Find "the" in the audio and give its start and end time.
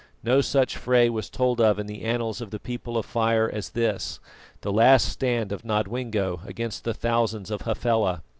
1.85-2.01, 2.49-2.57, 4.61-4.71, 6.85-6.93